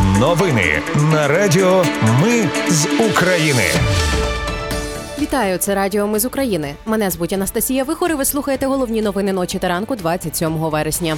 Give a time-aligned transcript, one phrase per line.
[0.00, 1.84] Новини на Радіо
[2.22, 3.62] Ми з України.
[5.20, 6.74] Вітаю, це Радіо Ми з України.
[6.86, 11.16] Мене звуть Анастасія Вихор і Ви слухаєте головні новини ночі та ранку 27 вересня.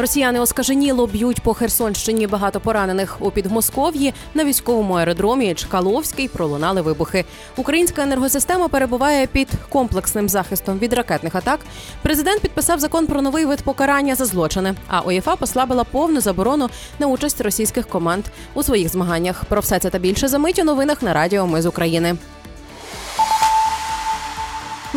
[0.00, 7.24] Росіяни оскаженіло б'ють по Херсонщині багато поранених у Підмосков'ї на військовому аеродромі Чкаловський пролунали вибухи.
[7.56, 11.60] Українська енергосистема перебуває під комплексним захистом від ракетних атак.
[12.02, 14.74] Президент підписав закон про новий вид покарання за злочини.
[14.88, 18.24] А УЄФА послабила повну заборону на участь російських команд
[18.54, 19.44] у своїх змаганнях.
[19.44, 22.16] Про все це та більше замить у новинах на Радіо Ми з України.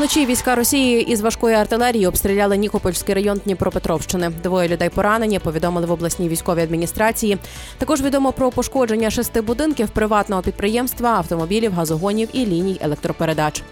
[0.02, 4.30] Вночі війська Росії із важкої артилерії обстріляли Нікопольський район Дніпропетровщини.
[4.44, 5.40] Двоє людей поранені.
[5.40, 7.38] Повідомили в обласній військовій адміністрації.
[7.78, 13.64] Також відомо про пошкодження шести будинків приватного підприємства, автомобілів, газогонів і ліній електропередач.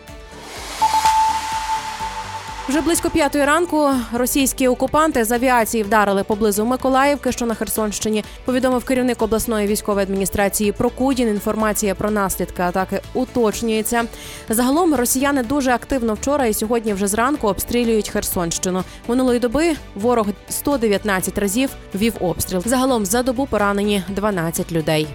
[2.69, 8.23] Вже близько п'ятої ранку російські окупанти з авіації вдарили поблизу Миколаївки, що на Херсонщині.
[8.45, 11.27] Повідомив керівник обласної військової адміністрації Прокудін.
[11.27, 14.03] Інформація про наслідки атаки уточнюється.
[14.49, 18.83] Загалом росіяни дуже активно вчора і сьогодні вже зранку обстрілюють Херсонщину.
[19.07, 22.61] Минулої доби ворог 119 разів вів обстріл.
[22.65, 25.07] Загалом за добу поранені 12 людей.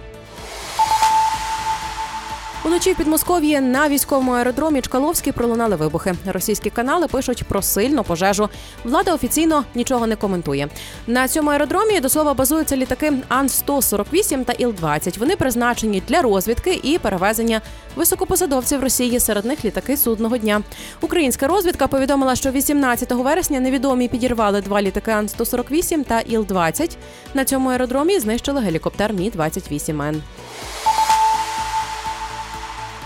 [2.65, 6.15] Уночі в Підмосков'ї на військовому аеродромі Чкаловський пролунали вибухи.
[6.25, 8.49] Російські канали пишуть про сильну пожежу.
[8.83, 10.67] Влада офіційно нічого не коментує.
[11.07, 15.19] На цьому аеродромі до слова базуються літаки Ан-148 та Іл-20.
[15.19, 17.61] Вони призначені для розвідки і перевезення
[17.95, 19.19] високопосадовців Росії.
[19.19, 20.61] Серед них літаки судного дня.
[21.01, 26.97] Українська розвідка повідомила, що 18 вересня невідомі підірвали два літаки Ан-148 та Іл-20.
[27.33, 30.21] На цьому аеродромі знищили гелікоптер Мі 28 н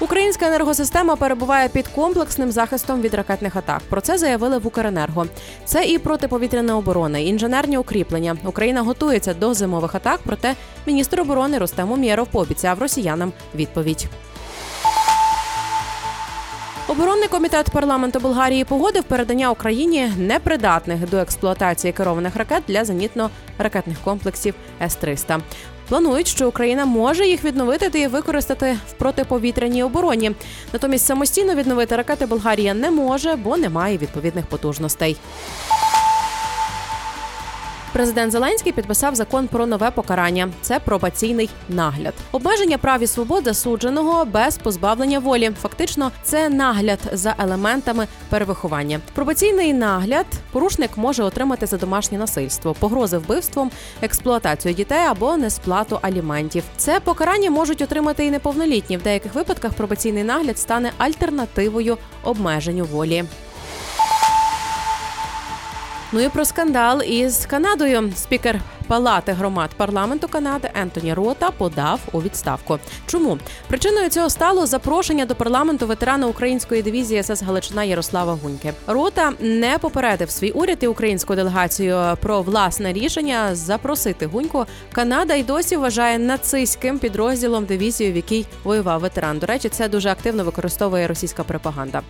[0.02, 3.82] Українська енергосистема перебуває під комплексним захистом від ракетних атак.
[3.90, 5.26] Про це заявили в Укренерго.
[5.66, 8.38] Це і протиповітряна оборона, і інженерні укріплення.
[8.46, 10.20] Україна готується до зимових атак.
[10.26, 14.08] Проте міністр оборони Рустем Умєров пообіцяв росіянам відповідь.
[16.90, 24.56] Оборонний комітет парламенту Болгарії погодив передання Україні непридатних до експлуатації керованих ракет для зенітно-ракетних комплексів
[24.82, 25.40] С-300.
[25.90, 30.32] Планують, що Україна може їх відновити і використати в протиповітряній обороні.
[30.74, 35.18] Натомість самостійно відновити ракети Болгарія не може, бо немає відповідних потужностей.
[37.94, 40.50] Президент Зеленський підписав закон про нове покарання.
[40.62, 45.52] Це пробаційний нагляд, обмеження прав і свобод засудженого без позбавлення волі.
[45.62, 49.00] Фактично, це нагляд за елементами перевиховання.
[49.14, 56.64] Пробаційний нагляд порушник може отримати за домашнє насильство, погрози вбивством, експлуатацію дітей або несплату аліментів.
[56.78, 58.98] Це покарання можуть отримати і неповнолітні.
[58.98, 63.26] В деяких випадках пробаційний нагляд стане альтернативою обмеженню волі.
[66.12, 68.12] Ну і про скандал із Канадою.
[68.16, 72.80] Спікер Палати громад парламенту Канади Ентоні Рота подав у відставку.
[73.06, 78.74] Чому причиною цього стало запрошення до парламенту ветерана української дивізії СС Галичина Ярослава Гуньки?
[78.88, 84.66] Рота не попередив свій уряд і українську делегацію про власне рішення запросити гуньку.
[84.92, 89.40] Канада й досі вважає нацистським підрозділом дивізію, в якій воював ветеран.
[89.40, 92.02] До речі, це дуже активно використовує російська пропаганда.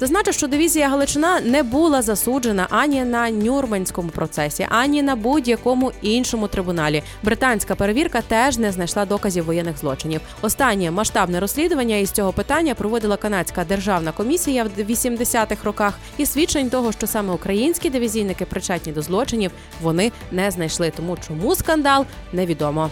[0.00, 6.23] Зазначу, що дивізія Галичина не була засуджена ані на Нюрманському процесі, ані на будь-якому іншому
[6.24, 7.02] іншому трибуналі.
[7.22, 10.20] Британська перевірка теж не знайшла доказів воєнних злочинів.
[10.42, 16.70] Останнє масштабне розслідування із цього питання проводила канадська державна комісія в 80-х роках, і свідчень
[16.70, 19.50] того, що саме українські дивізійники причетні до злочинів,
[19.82, 20.92] вони не знайшли.
[20.96, 22.90] Тому чому скандал невідомо.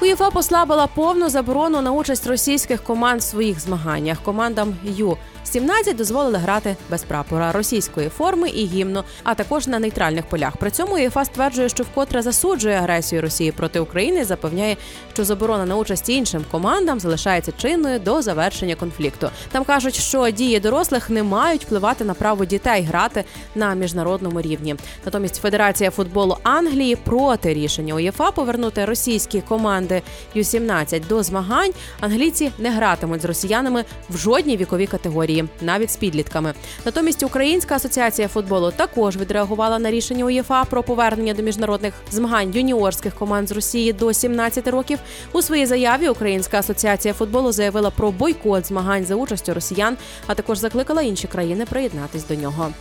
[0.00, 4.22] УЄФА послабила повну заборону на участь російських команд в своїх змаганнях.
[4.22, 10.26] Командам Ю 17 дозволили грати без прапора російської форми і гімну, а також на нейтральних
[10.26, 10.56] полях.
[10.56, 14.24] При цьому УЄФА стверджує, що вкотре засуджує агресію Росії проти України.
[14.24, 14.76] Запевняє,
[15.12, 19.30] що заборона на участь іншим командам залишається чинною до завершення конфлікту.
[19.52, 24.76] Там кажуть, що дії дорослих не мають впливати на право дітей грати на міжнародному рівні.
[25.04, 29.87] Натомість Федерація футболу Англії проти рішення УЄФА повернути російські команди
[30.34, 31.72] Ю-17 до змагань.
[32.00, 35.44] Англійці не гратимуть з росіянами в жодній віковій категорії.
[35.60, 36.54] Навіть з підлітками.
[36.84, 43.14] Натомість Українська асоціація футболу також відреагувала на рішення УЄФА про повернення до міжнародних змагань юніорських
[43.14, 44.98] команд з Росії до 17 років.
[45.32, 49.96] У своїй заяві Українська асоціація футболу заявила про бойкот змагань за участю росіян,
[50.26, 52.72] а також закликала інші країни приєднатись до нього.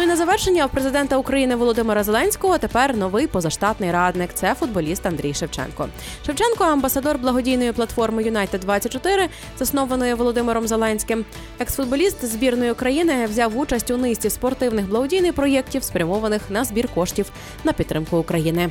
[0.00, 4.30] Ну і на завершення у президента України Володимира Зеленського тепер новий позаштатний радник.
[4.34, 5.88] Це футболіст Андрій Шевченко.
[6.26, 11.24] Шевченко амбасадор благодійної платформи Юнайтед 24 заснованої Володимиром Зеленським.
[11.58, 17.30] Екс-футболіст збірної України взяв участь у низці спортивних благодійних проєктів, спрямованих на збір коштів
[17.64, 18.70] на підтримку України.